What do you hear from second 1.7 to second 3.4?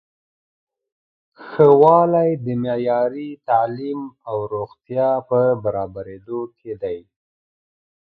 والی د معیاري